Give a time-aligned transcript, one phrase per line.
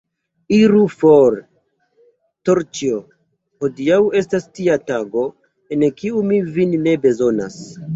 [0.59, 1.37] Iru for,
[2.49, 2.97] Terĉjo,
[3.63, 5.31] hodiaŭ estas tia tago,
[5.79, 7.67] en kiu mi vin ne bezonas.